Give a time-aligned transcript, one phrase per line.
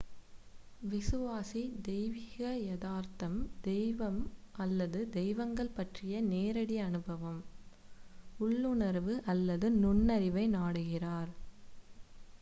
[0.83, 4.19] விசுவாசி தெய்வீக யதார்த்தம்/தெய்வம்
[4.57, 7.41] அல்லது தெய்வங்கள் பற்றிய நேரடி அனுபவம்
[8.39, 11.31] உள்ளுணர்வு அல்லது நுண்ணறிவை நாடுகிறார்